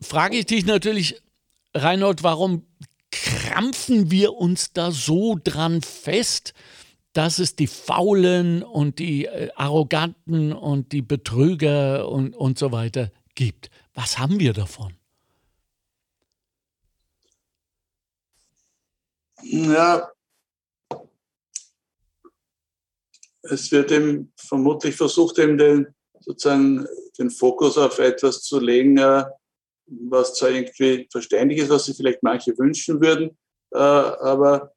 [0.00, 1.20] frage ich dich natürlich,
[1.74, 2.64] Reinhold, warum
[3.10, 6.54] krampfen wir uns da so dran fest,
[7.12, 13.10] dass es die Faulen und die äh, Arroganten und die Betrüger und, und so weiter
[13.34, 13.70] gibt?
[13.94, 14.94] Was haben wir davon?
[19.42, 20.08] Ja,
[23.50, 25.86] es wird eben vermutlich versucht, eben den,
[26.20, 26.86] sozusagen
[27.18, 29.24] den Fokus auf etwas zu legen, äh,
[29.86, 33.36] was zwar irgendwie verständlich ist, was sich vielleicht manche wünschen würden,
[33.72, 34.72] äh, aber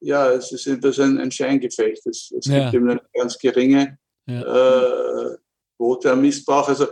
[0.00, 2.06] ja, es ist etwas ein, ein Scheingefecht.
[2.06, 2.64] Es, es ja.
[2.64, 4.42] gibt eben eine ganz geringe ja.
[4.42, 5.36] äh,
[5.76, 6.68] Quote am Missbrauch.
[6.68, 6.86] Also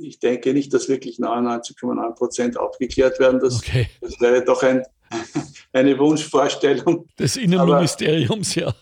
[0.00, 3.40] ich denke nicht, dass wirklich 99,9 Prozent aufgeklärt werden.
[3.40, 3.88] Das, okay.
[4.00, 4.82] das wäre doch ein,
[5.72, 7.08] eine Wunschvorstellung.
[7.18, 8.74] Des Innenministeriums, aber, ja.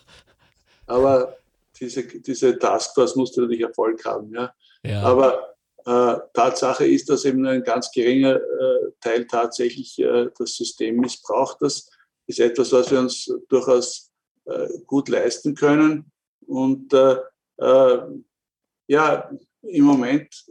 [0.85, 1.37] Aber
[1.79, 4.33] diese, diese Taskforce musste natürlich Erfolg haben.
[4.33, 4.53] Ja.
[4.85, 5.01] ja.
[5.03, 10.97] Aber äh, Tatsache ist, dass eben ein ganz geringer äh, Teil tatsächlich äh, das System
[10.97, 11.57] missbraucht.
[11.61, 11.89] Das
[12.27, 14.11] ist etwas, was wir uns durchaus
[14.45, 16.11] äh, gut leisten können.
[16.47, 17.17] Und äh,
[17.57, 17.99] äh,
[18.87, 20.45] ja, im Moment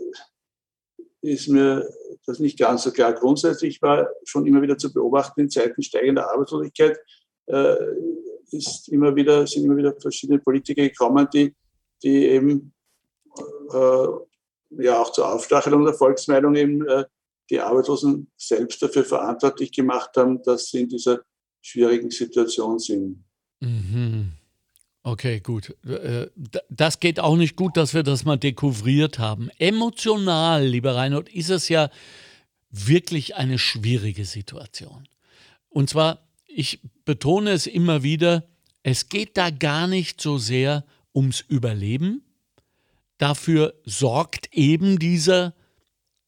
[1.23, 1.89] ist mir
[2.27, 3.13] das nicht ganz so klar.
[3.13, 6.99] Grundsätzlich war schon immer wieder zu beobachten, in Zeiten steigender Arbeitslosigkeit
[8.53, 11.55] ist immer wieder, sind immer wieder verschiedene Politiker gekommen, die,
[12.03, 12.73] die eben
[13.73, 14.07] äh,
[14.83, 17.05] ja auch zur Aufstachelung der Volksmeinung eben äh,
[17.51, 21.21] die Arbeitslosen selbst dafür verantwortlich gemacht haben, dass sie in dieser
[21.61, 23.25] schwierigen Situation sind.
[23.61, 24.33] Mhm.
[25.05, 25.77] Okay, gut.
[25.85, 26.29] Äh,
[26.71, 29.51] das geht auch nicht gut, dass wir das mal dekouvriert haben.
[29.59, 31.91] Emotional, lieber Reinhold, ist es ja
[32.71, 35.09] wirklich eine schwierige Situation.
[35.69, 38.45] Und zwar, ich betone es immer wieder,
[38.83, 40.85] es geht da gar nicht so sehr
[41.15, 42.23] ums Überleben.
[43.19, 45.55] Dafür sorgt eben dieser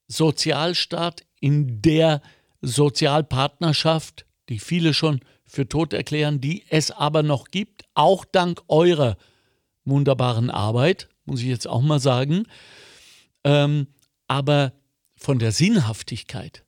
[0.07, 2.23] Sozialstaat in der
[2.61, 9.17] Sozialpartnerschaft, die viele schon für tot erklären, die es aber noch gibt, auch dank eurer
[9.85, 12.45] wunderbaren Arbeit, muss ich jetzt auch mal sagen.
[13.45, 13.89] Ähm,
[14.27, 14.73] aber
[15.17, 16.65] von der Sinnhaftigkeit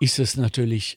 [0.00, 0.96] ist es natürlich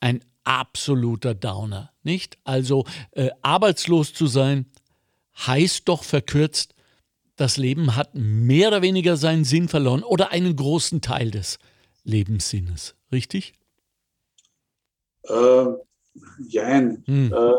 [0.00, 2.38] ein absoluter Downer, nicht?
[2.42, 4.64] Also äh, arbeitslos zu sein
[5.46, 6.74] heißt doch verkürzt,
[7.36, 11.58] das Leben hat mehr oder weniger seinen Sinn verloren oder einen großen Teil des
[12.02, 13.52] Lebenssinnes, richtig?
[15.24, 15.66] Äh,
[16.48, 17.04] jein.
[17.06, 17.30] Hm.
[17.30, 17.52] Äh,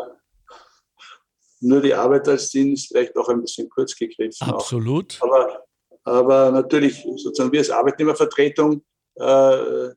[1.61, 4.49] nur die Arbeit als Sinn ist vielleicht auch ein bisschen kurz gegriffen.
[4.49, 5.19] Absolut.
[5.21, 5.63] Aber,
[6.05, 8.81] aber natürlich, sozusagen wir als Arbeitnehmervertretung
[9.15, 9.89] äh,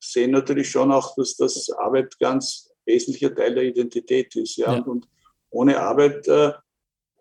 [0.00, 4.56] sehen natürlich schon auch, dass das Arbeit ganz wesentlicher Teil der Identität ist.
[4.56, 4.74] Ja?
[4.74, 4.82] ja.
[4.82, 5.06] Und,
[5.50, 6.52] ohne Arbeit, äh,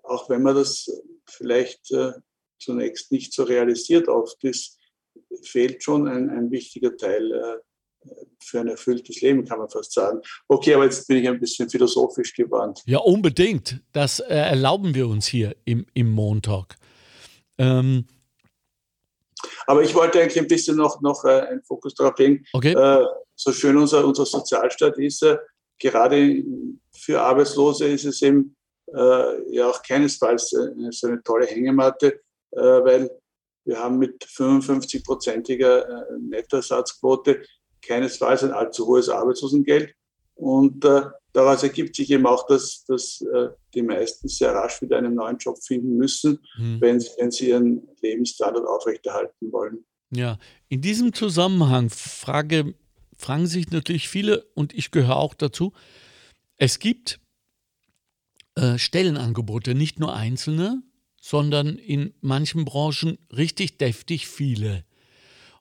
[0.03, 0.89] auch wenn man das
[1.27, 2.11] vielleicht äh,
[2.59, 4.77] zunächst nicht so realisiert oft ist,
[5.43, 8.09] fehlt schon ein, ein wichtiger Teil äh,
[8.41, 10.21] für ein erfülltes Leben, kann man fast sagen.
[10.47, 12.81] Okay, aber jetzt bin ich ein bisschen philosophisch gewandt.
[12.85, 13.81] Ja, unbedingt.
[13.91, 16.77] Das äh, erlauben wir uns hier im, im Montag.
[17.57, 18.05] Ähm,
[19.69, 22.43] aber ich wollte eigentlich ein bisschen noch, noch äh, einen Fokus darauf legen.
[22.53, 22.73] Okay.
[22.73, 23.05] Äh,
[23.35, 25.37] so schön unser, unser Sozialstaat ist, äh,
[25.77, 26.43] gerade
[26.91, 28.55] für Arbeitslose ist es eben
[28.91, 32.19] äh, ja auch keinesfalls so eine tolle Hängematte,
[32.51, 33.11] weil
[33.63, 37.43] wir haben mit 55-prozentiger Nettoersatzquote
[37.85, 39.93] keinesfalls ein allzu hohes Arbeitslosengeld.
[40.39, 40.85] Und
[41.33, 43.23] daraus ergibt sich eben auch, dass, dass
[43.73, 46.79] die meisten sehr rasch wieder einen neuen Job finden müssen, mhm.
[46.79, 49.85] wenn, sie, wenn sie ihren Lebensstandard aufrechterhalten wollen.
[50.11, 52.73] Ja, in diesem Zusammenhang frage,
[53.17, 55.73] fragen sich natürlich viele, und ich gehöre auch dazu,
[56.57, 57.19] es gibt
[58.55, 60.81] äh, Stellenangebote, nicht nur einzelne,
[61.21, 64.83] sondern in manchen Branchen richtig deftig viele.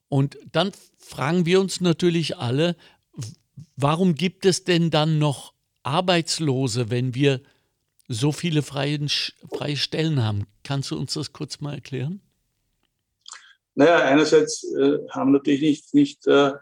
[0.09, 2.77] Und dann fragen wir uns natürlich alle,
[3.77, 7.41] warum gibt es denn dann noch Arbeitslose, wenn wir
[8.09, 8.99] so viele freie,
[9.53, 10.47] freie Stellen haben?
[10.65, 12.21] Kannst du uns das kurz mal erklären?
[13.75, 16.53] Naja, einerseits äh, haben natürlich nicht, nicht äh,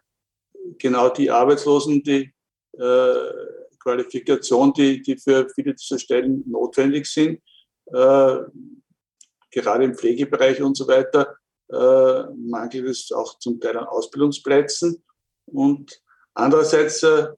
[0.79, 2.33] genau die Arbeitslosen die
[2.79, 3.33] äh,
[3.79, 7.41] Qualifikation, die, die für viele dieser Stellen notwendig sind,
[7.87, 8.39] äh,
[9.51, 11.37] gerade im Pflegebereich und so weiter,
[11.71, 15.03] äh, mangelt es auch zum Teil an Ausbildungsplätzen.
[15.47, 16.01] Und
[16.37, 17.29] andererseits äh,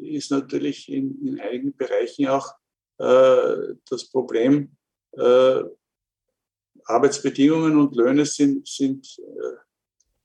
[0.00, 2.54] ist natürlich in, in einigen Bereichen auch
[2.98, 4.76] äh, das Problem,
[5.12, 5.62] äh,
[6.84, 9.18] Arbeitsbedingungen und Löhne sind, sind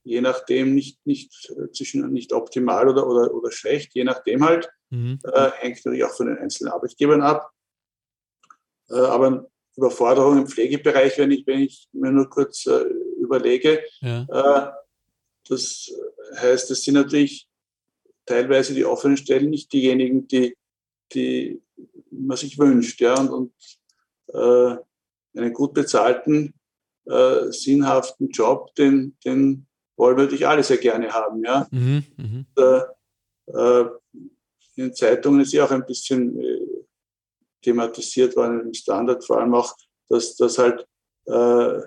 [0.04, 4.68] je nachdem nicht, nicht, zwischen, nicht optimal oder, oder, oder schlecht, je nachdem halt.
[4.90, 5.18] Mhm.
[5.24, 7.50] Äh, hängt natürlich auch von den einzelnen Arbeitgebern ab.
[8.90, 12.84] Äh, aber Überforderung im Pflegebereich, wenn ich, wenn ich mir nur kurz äh,
[13.18, 14.76] überlege, ja.
[15.48, 15.90] Das
[16.36, 17.48] heißt, es sind natürlich
[18.32, 20.56] teilweise die offenen Stellen nicht diejenigen, die,
[21.12, 21.60] die
[22.10, 23.00] man sich wünscht.
[23.00, 23.18] Ja?
[23.20, 23.52] Und, und
[24.28, 24.76] äh,
[25.38, 26.54] einen gut bezahlten,
[27.04, 29.66] äh, sinnhaften Job, den, den
[29.96, 31.44] wollen wir natürlich alle sehr gerne haben.
[31.44, 31.66] Ja?
[31.70, 32.86] Mhm, mh.
[33.46, 33.84] und, äh,
[34.74, 36.84] in den Zeitungen ist ja auch ein bisschen äh,
[37.60, 39.76] thematisiert worden, im Standard vor allem auch,
[40.08, 40.86] dass das halt
[41.26, 41.80] äh,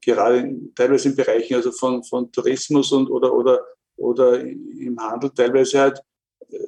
[0.00, 5.30] gerade in, teilweise in Bereichen also von, von Tourismus und oder, oder, oder im Handel
[5.30, 6.00] teilweise halt
[6.48, 6.58] äh,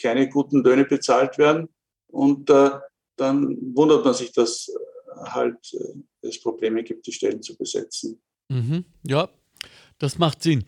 [0.00, 1.68] keine guten Löhne bezahlt werden.
[2.08, 2.70] Und äh,
[3.16, 4.70] dann wundert man sich, dass
[5.24, 8.20] halt äh, es Probleme gibt, die Stellen zu besetzen.
[8.48, 8.84] Mhm.
[9.06, 9.28] Ja,
[9.98, 10.64] das macht Sinn.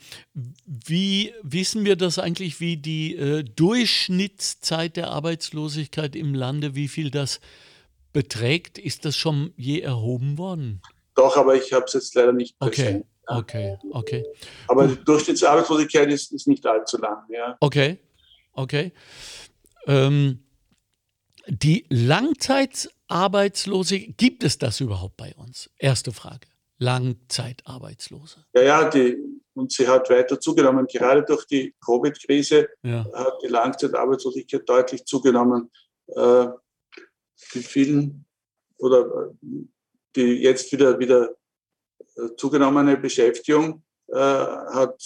[0.65, 7.11] Wie wissen wir das eigentlich, wie die äh, Durchschnittszeit der Arbeitslosigkeit im Lande, wie viel
[7.11, 7.41] das
[8.13, 8.79] beträgt?
[8.79, 10.81] Ist das schon je erhoben worden?
[11.15, 13.05] Doch, aber ich habe es jetzt leider nicht präsent.
[13.05, 14.25] Okay, okay, okay.
[14.69, 17.25] Aber die Durchschnittsarbeitslosigkeit ist, ist nicht allzu lang.
[17.29, 17.57] Ja.
[17.61, 17.99] Okay,
[18.53, 18.93] okay.
[19.87, 20.45] Ähm,
[21.47, 25.71] die Langzeitarbeitslose, gibt es das überhaupt bei uns?
[25.79, 26.47] Erste Frage.
[26.79, 28.45] Langzeitarbeitslose.
[28.55, 29.17] Ja, ja, die,
[29.55, 30.87] und sie hat weiter zugenommen.
[30.87, 33.07] Gerade durch die Covid-Krise ja.
[33.15, 35.71] hat die Langzeitarbeitslosigkeit deutlich zugenommen.
[36.09, 36.47] Äh,
[37.55, 38.25] die vielen
[38.79, 39.31] oder
[40.17, 41.35] die jetzt wieder, wieder äh,
[42.37, 45.01] zugenommene Beschäftigung äh, hat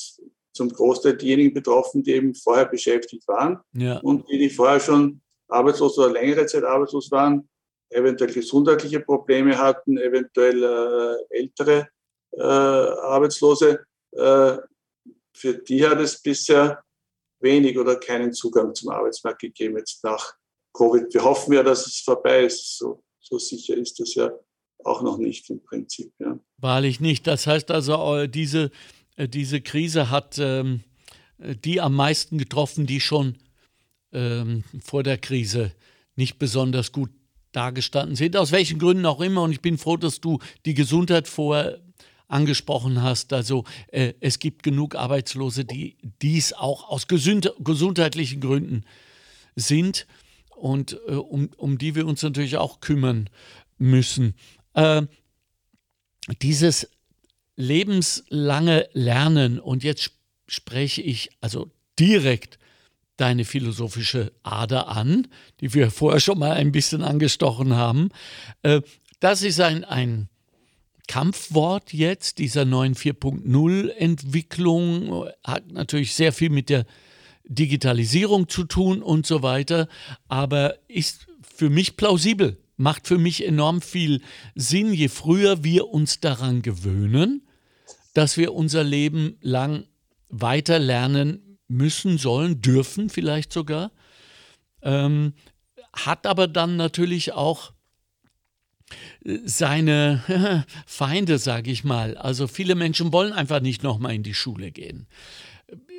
[0.52, 3.98] zum Großteil diejenigen betroffen, die eben vorher beschäftigt waren ja.
[3.98, 7.48] und die, die vorher schon arbeitslos oder längere Zeit arbeitslos waren,
[7.90, 11.88] eventuell gesundheitliche Probleme hatten, eventuell äh, ältere
[12.32, 13.84] äh, Arbeitslose.
[14.12, 14.58] Äh,
[15.34, 16.82] für die hat es bisher
[17.40, 20.34] wenig oder keinen Zugang zum Arbeitsmarkt gegeben jetzt nach
[20.74, 21.12] Covid.
[21.14, 22.78] Wir hoffen ja, dass es vorbei ist.
[22.78, 24.30] So, so sicher ist das ja
[24.84, 26.12] auch noch nicht im Prinzip.
[26.18, 26.38] Ja.
[26.58, 27.26] Wahrlich nicht.
[27.26, 28.70] Das heißt also, äh, diese,
[29.16, 30.82] äh, diese Krise hat ähm,
[31.38, 33.36] die am meisten getroffen, die schon
[34.12, 35.72] ähm, vor der Krise
[36.16, 37.10] nicht besonders gut
[37.52, 39.42] dagestanden sind, aus welchen Gründen auch immer.
[39.42, 41.80] Und ich bin froh, dass du die Gesundheit vorher
[42.26, 43.32] angesprochen hast.
[43.32, 48.84] Also äh, es gibt genug Arbeitslose, die dies auch aus gesund gesundheitlichen Gründen
[49.56, 50.06] sind.
[50.56, 53.30] und äh, um, um die wir uns natürlich auch kümmern
[53.78, 54.34] müssen.
[54.78, 55.06] Äh,
[56.40, 56.88] dieses
[57.56, 60.12] lebenslange Lernen, und jetzt
[60.46, 62.60] spreche ich also direkt
[63.16, 65.26] deine philosophische Ader an,
[65.60, 68.10] die wir vorher schon mal ein bisschen angestochen haben.
[68.62, 68.82] Äh,
[69.18, 70.28] das ist ein, ein
[71.08, 76.86] Kampfwort jetzt, dieser neuen 4.0 Entwicklung, hat natürlich sehr viel mit der
[77.42, 79.88] Digitalisierung zu tun und so weiter,
[80.28, 84.22] aber ist für mich plausibel, macht für mich enorm viel
[84.54, 87.46] Sinn, je früher wir uns daran gewöhnen,
[88.14, 89.84] dass wir unser Leben lang
[90.28, 93.92] weiter lernen müssen, sollen, dürfen vielleicht sogar,
[94.82, 95.34] ähm,
[95.92, 97.72] hat aber dann natürlich auch
[99.44, 102.16] seine Feinde, sage ich mal.
[102.16, 105.08] Also viele Menschen wollen einfach nicht nochmal in die Schule gehen.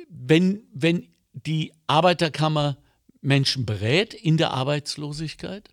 [0.08, 2.78] Wenn, wenn die Arbeiterkammer
[3.20, 5.68] Menschen berät in der Arbeitslosigkeit,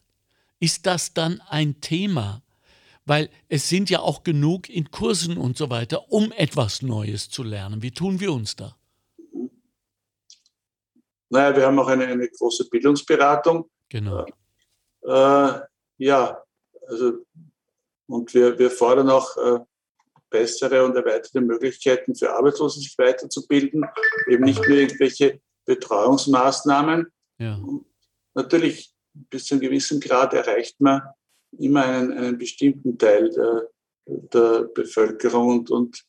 [0.60, 2.42] ist das dann ein Thema?
[3.06, 7.44] Weil es sind ja auch genug in Kursen und so weiter, um etwas Neues zu
[7.44, 7.82] lernen.
[7.82, 8.76] Wie tun wir uns da?
[11.30, 13.70] Naja, wir haben auch eine, eine große Bildungsberatung.
[13.90, 14.26] Genau.
[15.04, 15.60] Äh,
[15.98, 16.44] ja,
[16.88, 17.26] also,
[18.08, 19.60] und wir, wir fordern auch äh,
[20.30, 23.86] bessere und erweiterte Möglichkeiten für Arbeitslose, sich weiterzubilden.
[24.28, 27.08] Eben nicht nur irgendwelche Betreuungsmaßnahmen.
[27.40, 27.60] Ja.
[28.34, 28.94] Natürlich,
[29.30, 31.02] bis zu einem gewissen Grad erreicht man
[31.58, 33.70] immer einen, einen bestimmten Teil der,
[34.06, 36.04] der Bevölkerung und, und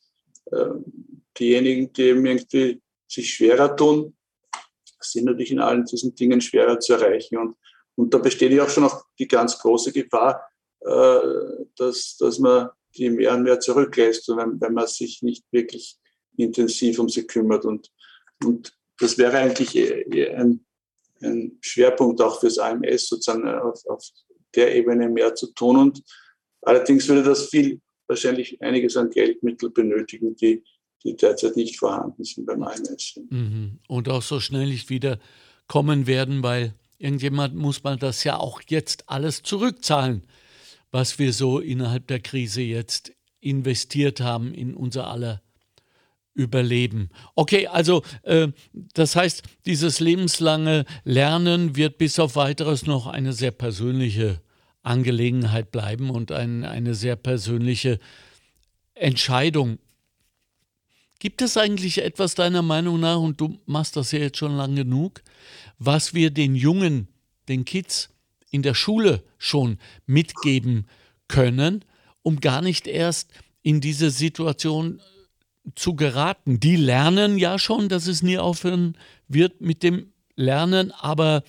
[0.51, 0.69] äh,
[1.37, 4.15] diejenigen, die eben irgendwie sich schwerer tun,
[4.99, 7.37] sind natürlich in allen diesen Dingen schwerer zu erreichen.
[7.37, 7.55] Und,
[7.95, 10.43] und da besteht ja auch schon noch die ganz große Gefahr,
[10.81, 11.19] äh,
[11.75, 15.97] dass, dass man die mehr und mehr zurücklässt, wenn, wenn man sich nicht wirklich
[16.37, 17.65] intensiv um sie kümmert.
[17.65, 17.91] Und,
[18.43, 19.75] und das wäre eigentlich
[20.35, 20.65] ein,
[21.23, 24.03] ein Schwerpunkt auch fürs AMS, sozusagen auf, auf
[24.55, 25.77] der Ebene mehr zu tun.
[25.77, 26.03] Und
[26.61, 30.63] allerdings würde das viel, wahrscheinlich einiges an Geldmittel benötigen, die,
[31.03, 33.19] die derzeit nicht vorhanden sind beim AMS.
[33.29, 33.79] Mhm.
[33.87, 35.19] Und auch so schnell nicht wieder
[35.67, 40.23] kommen werden, weil irgendjemand muss man das ja auch jetzt alles zurückzahlen
[40.91, 45.41] was wir so innerhalb der Krise jetzt investiert haben in unser aller
[46.39, 47.09] Überleben.
[47.35, 48.47] Okay, also äh,
[48.93, 54.39] das heißt, dieses lebenslange Lernen wird bis auf weiteres noch eine sehr persönliche
[54.81, 57.99] Angelegenheit bleiben und ein, eine sehr persönliche
[58.93, 59.79] Entscheidung.
[61.19, 64.77] Gibt es eigentlich etwas deiner Meinung nach, und du machst das ja jetzt schon lang
[64.77, 65.21] genug,
[65.77, 67.09] was wir den Jungen,
[67.49, 68.11] den Kids
[68.49, 70.87] in der Schule schon mitgeben
[71.27, 71.83] können,
[72.21, 75.01] um gar nicht erst in diese Situation
[75.75, 76.59] zu geraten.
[76.59, 81.43] Die lernen ja schon, dass es nie aufhören wird mit dem Lernen, aber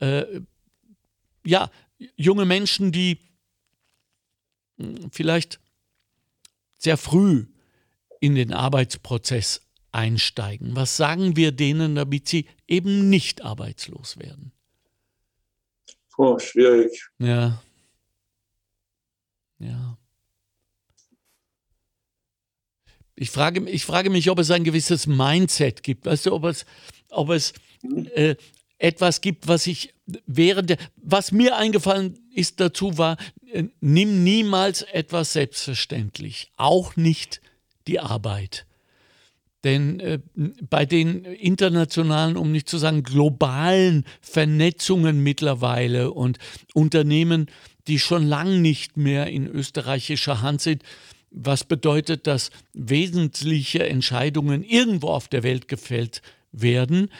[0.00, 0.24] äh,
[1.44, 1.70] ja,
[2.16, 3.18] junge Menschen, die
[4.78, 5.60] hm, vielleicht
[6.78, 7.46] sehr früh
[8.20, 10.74] in den Arbeitsprozess einsteigen.
[10.74, 14.52] Was sagen wir denen, damit sie eben nicht arbeitslos werden?
[16.16, 17.08] Oh, schwierig.
[17.18, 17.62] Ja.
[19.58, 19.98] Ja.
[23.22, 26.06] Ich frage, ich frage mich, ob es ein gewisses Mindset gibt.
[26.06, 26.66] Weißt du, ob es,
[27.08, 27.52] ob es
[28.16, 28.34] äh,
[28.78, 29.94] etwas gibt, was ich
[30.26, 33.16] während der, was mir eingefallen ist dazu war,
[33.52, 37.40] äh, nimm niemals etwas selbstverständlich, auch nicht
[37.86, 38.66] die Arbeit.
[39.62, 40.18] Denn äh,
[40.68, 46.38] bei den internationalen, um nicht zu sagen globalen Vernetzungen mittlerweile und
[46.74, 47.46] Unternehmen,
[47.86, 50.82] die schon lang nicht mehr in österreichischer Hand sind,
[51.32, 57.10] was bedeutet, dass wesentliche Entscheidungen irgendwo auf der Welt gefällt werden,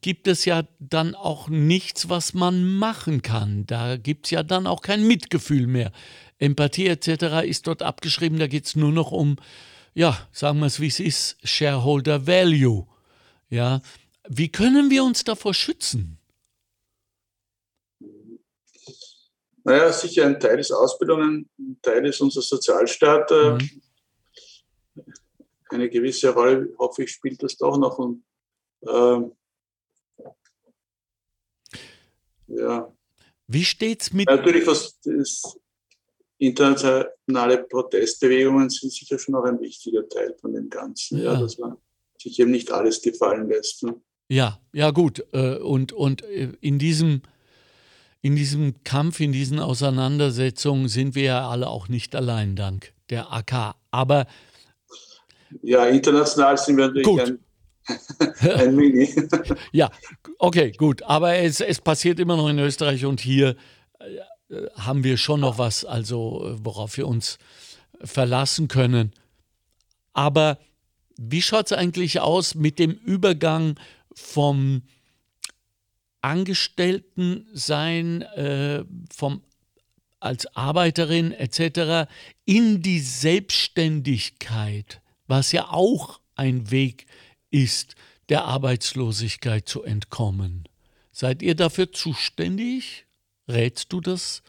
[0.00, 3.66] gibt es ja dann auch nichts, was man machen kann.
[3.66, 5.92] Da gibt es ja dann auch kein Mitgefühl mehr.
[6.38, 7.46] Empathie etc.
[7.46, 9.36] ist dort abgeschrieben, da geht es nur noch um
[9.94, 12.86] ja, sagen wir es wie es ist, Shareholder Value.
[13.48, 13.80] Ja,
[14.28, 16.18] wie können wir uns davor schützen?
[19.64, 23.30] Naja, sicher ein Teil ist Ausbildung, ein Teil ist unser Sozialstaat.
[23.30, 23.82] Äh, mhm.
[25.70, 27.98] Eine gewisse Rolle, hoffe ich, spielt das doch noch.
[27.98, 28.22] Und,
[28.82, 29.20] äh,
[32.48, 32.92] ja.
[33.46, 34.28] Wie steht's mit.
[34.28, 35.58] Natürlich, was das
[36.38, 41.34] internationale Protestbewegungen sind sicher schon auch ein wichtiger Teil von dem Ganzen, ja.
[41.34, 41.76] ja dass man
[42.18, 43.82] sich eben nicht alles gefallen lässt.
[43.82, 44.00] Ne?
[44.28, 45.24] Ja, ja gut.
[45.32, 47.22] Äh, und, und äh, in diesem
[48.24, 53.30] in diesem Kampf, in diesen Auseinandersetzungen sind wir ja alle auch nicht allein, dank der
[53.30, 53.74] AK.
[53.90, 54.26] Aber
[55.60, 57.20] ja, international sind wir natürlich gut.
[57.20, 57.38] ein
[58.50, 59.14] ein Mini.
[59.72, 59.90] ja,
[60.38, 61.02] okay, gut.
[61.02, 63.56] Aber es, es passiert immer noch in Österreich und hier
[63.98, 67.36] äh, haben wir schon noch was, also äh, worauf wir uns
[68.02, 69.12] verlassen können.
[70.14, 70.56] Aber
[71.18, 73.78] wie schaut es eigentlich aus mit dem Übergang
[74.14, 74.80] vom
[76.24, 79.42] Angestelltensein, äh, vom
[80.20, 82.08] als Arbeiterin etc.
[82.46, 87.04] in die Selbstständigkeit, was ja auch ein Weg
[87.50, 87.94] ist,
[88.30, 90.66] der Arbeitslosigkeit zu entkommen.
[91.12, 93.04] Seid ihr dafür zuständig?
[93.46, 94.42] Rätst du das?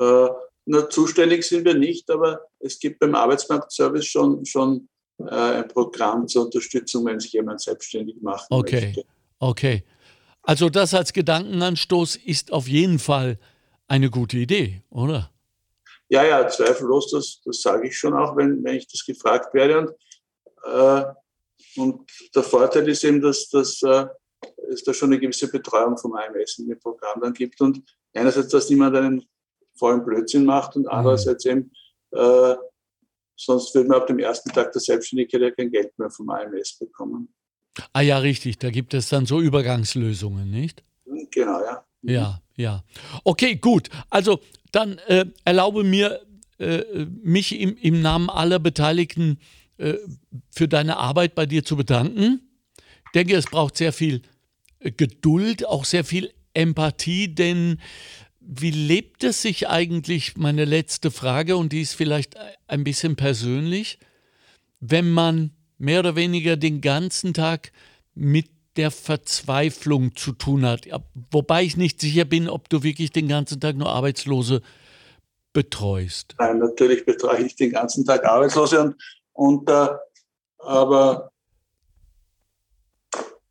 [0.00, 0.26] Äh,
[0.64, 4.88] na, zuständig sind wir nicht, aber es gibt beim Arbeitsmarktservice schon, schon
[5.18, 8.86] äh, ein Programm zur Unterstützung, wenn sich jemand selbstständig machen okay.
[8.86, 9.04] möchte.
[9.38, 9.84] Okay.
[10.46, 13.38] Also das als Gedankenanstoß ist auf jeden Fall
[13.88, 15.32] eine gute Idee, oder?
[16.08, 19.80] Ja, ja, zweifellos, das, das sage ich schon auch, wenn, wenn ich das gefragt werde.
[19.80, 19.90] Und,
[20.72, 21.04] äh,
[21.80, 24.06] und der Vorteil ist eben, dass, dass äh,
[24.70, 27.60] es da schon eine gewisse Betreuung vom AMS in dem Programm dann gibt.
[27.60, 27.82] Und
[28.14, 29.24] einerseits, dass niemand einen
[29.76, 30.90] vollen Blödsinn macht und mhm.
[30.90, 31.72] andererseits eben,
[32.12, 32.54] äh,
[33.34, 36.78] sonst würde man ab dem ersten Tag der Selbstständigkeit ja kein Geld mehr vom AMS
[36.78, 37.34] bekommen.
[37.92, 38.58] Ah ja, richtig.
[38.58, 40.82] Da gibt es dann so Übergangslösungen, nicht?
[41.30, 41.84] Genau, ja.
[42.02, 42.84] Ja, ja.
[43.24, 43.88] Okay, gut.
[44.10, 44.40] Also
[44.72, 46.20] dann äh, erlaube mir,
[46.58, 46.82] äh,
[47.22, 49.38] mich im, im, Namen aller Beteiligten
[49.78, 49.94] äh,
[50.50, 52.40] für deine Arbeit bei dir zu bedanken.
[53.06, 54.22] Ich denke, es braucht sehr viel
[54.80, 57.78] äh, Geduld, auch sehr viel Empathie, denn
[58.40, 62.36] wie lebt es sich eigentlich, meine letzte Frage, und die ist vielleicht
[62.68, 63.98] ein bisschen persönlich,
[64.80, 67.72] wenn man mehr oder weniger den ganzen Tag
[68.14, 70.86] mit der Verzweiflung zu tun hat.
[71.30, 74.60] Wobei ich nicht sicher bin, ob du wirklich den ganzen Tag nur Arbeitslose
[75.52, 76.34] betreust.
[76.38, 78.96] Nein, natürlich betreue ich den ganzen Tag Arbeitslose und,
[79.32, 79.88] und äh,
[80.58, 81.30] aber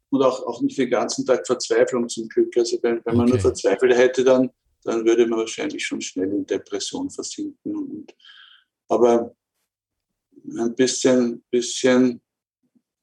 [0.09, 2.55] und auch, auch nicht den ganzen Tag Verzweiflung zum Glück.
[2.57, 4.49] Also wenn, wenn man nur verzweifelt hätte, dann,
[4.83, 7.75] dann würde man wahrscheinlich schon schnell in Depression versinken.
[7.75, 8.15] Und,
[8.87, 9.35] aber
[10.57, 12.21] ein bisschen, bisschen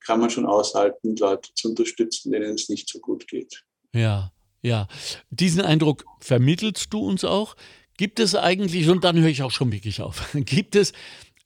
[0.05, 3.65] kann man schon aushalten, Leute zu unterstützen, denen es nicht so gut geht.
[3.93, 4.33] Ja,
[4.63, 4.89] ja.
[5.31, 7.57] Diesen Eindruck vermittelst du uns auch.
[7.97, 10.93] Gibt es eigentlich, und dann höre ich auch schon wirklich auf, gibt es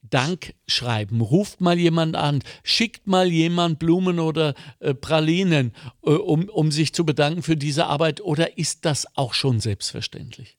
[0.03, 1.21] Dankschreiben?
[1.21, 5.73] Ruft mal jemand an, schickt mal jemand Blumen oder äh, Pralinen,
[6.03, 10.57] äh, um, um sich zu bedanken für diese Arbeit, oder ist das auch schon selbstverständlich?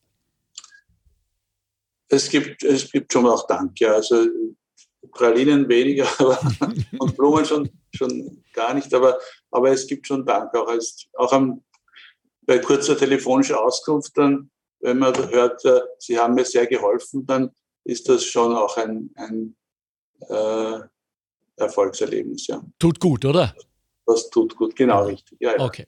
[2.10, 3.94] Es gibt, es gibt schon auch Dank, ja.
[3.94, 4.28] Also
[5.12, 6.40] Pralinen weniger aber,
[7.00, 9.18] und Blumen schon, schon gar nicht, aber,
[9.52, 10.54] aber es gibt schon Dank.
[10.56, 11.64] Auch, als, auch am,
[12.46, 14.50] bei kurzer telefonischer Auskunft, dann,
[14.80, 17.52] wenn man hört, äh, Sie haben mir sehr geholfen, dann
[17.84, 19.56] ist das schon auch ein, ein
[20.30, 20.80] äh,
[21.58, 22.48] Erfolgserlebnis.
[22.48, 22.62] Ja.
[22.80, 23.56] Tut gut, oder?
[24.08, 25.38] Das tut gut, genau richtig.
[25.42, 25.66] Ja, ja.
[25.66, 25.86] Okay.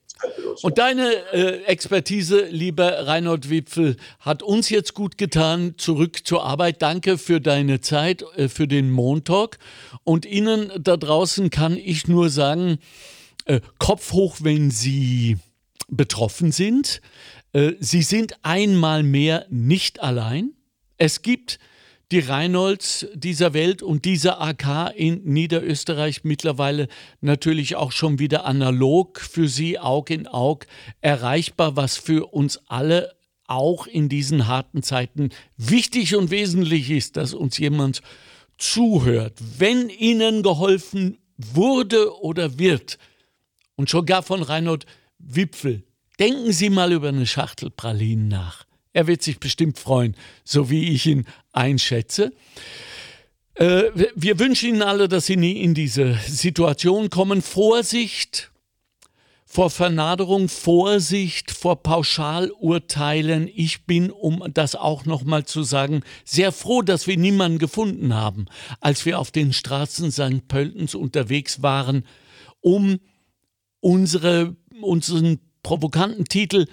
[0.60, 5.74] Und deine äh, Expertise, lieber Reinhold Wipfel, hat uns jetzt gut getan.
[5.78, 6.82] Zurück zur Arbeit.
[6.82, 9.58] Danke für deine Zeit, äh, für den Montalk.
[10.04, 12.78] Und Ihnen da draußen kann ich nur sagen,
[13.46, 15.38] äh, Kopf hoch, wenn Sie
[15.88, 17.00] betroffen sind.
[17.54, 20.52] Äh, Sie sind einmal mehr nicht allein.
[20.98, 21.58] Es gibt
[22.10, 26.88] die Reinholds dieser Welt und dieser AK in Niederösterreich mittlerweile
[27.20, 30.66] natürlich auch schon wieder analog für Sie Aug in Aug
[31.00, 33.12] erreichbar, was für uns alle
[33.46, 38.02] auch in diesen harten Zeiten wichtig und wesentlich ist, dass uns jemand
[38.58, 39.38] zuhört.
[39.58, 42.98] Wenn Ihnen geholfen wurde oder wird,
[43.80, 44.84] und schon gar von Reinhold
[45.18, 45.84] Wipfel,
[46.18, 48.66] denken Sie mal über eine Schachtel Pralinen nach.
[48.92, 52.32] Er wird sich bestimmt freuen, so wie ich ihn einschätze.
[53.54, 53.84] Äh,
[54.14, 57.42] wir wünschen Ihnen alle, dass Sie nie in diese Situation kommen.
[57.42, 58.50] Vorsicht
[59.44, 63.50] vor Vernaderung, Vorsicht vor Pauschalurteilen.
[63.52, 68.46] Ich bin, um das auch nochmal zu sagen, sehr froh, dass wir niemanden gefunden haben,
[68.80, 70.46] als wir auf den Straßen St.
[70.46, 72.04] Pöltens unterwegs waren,
[72.60, 73.00] um
[73.80, 76.66] unsere, unseren provokanten Titel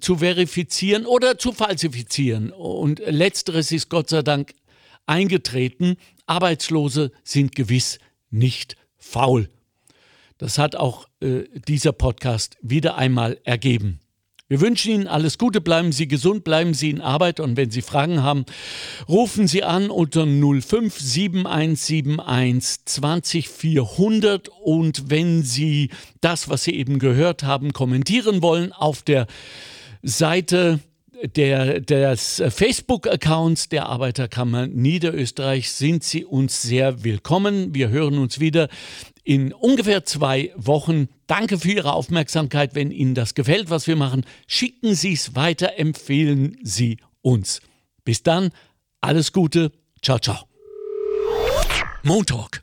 [0.00, 2.50] zu verifizieren oder zu falsifizieren.
[2.50, 4.54] Und letzteres ist Gott sei Dank
[5.06, 5.96] eingetreten.
[6.26, 7.98] Arbeitslose sind gewiss
[8.30, 9.48] nicht faul.
[10.38, 14.00] Das hat auch äh, dieser Podcast wieder einmal ergeben.
[14.46, 17.80] Wir wünschen Ihnen alles Gute, bleiben Sie gesund, bleiben Sie in Arbeit und wenn Sie
[17.80, 18.44] Fragen haben,
[19.08, 25.88] rufen Sie an unter 057171 20400 und wenn Sie
[26.20, 29.26] das, was Sie eben gehört haben, kommentieren wollen auf der
[30.04, 30.80] Seite
[31.36, 37.74] der, des Facebook-Accounts der Arbeiterkammer Niederösterreich sind Sie uns sehr willkommen.
[37.74, 38.68] Wir hören uns wieder
[39.22, 41.08] in ungefähr zwei Wochen.
[41.26, 42.74] Danke für Ihre Aufmerksamkeit.
[42.74, 47.60] Wenn Ihnen das gefällt, was wir machen, schicken Sie es weiter, empfehlen Sie uns.
[48.04, 48.50] Bis dann,
[49.00, 50.44] alles Gute, ciao, ciao.
[52.02, 52.62] Montalk,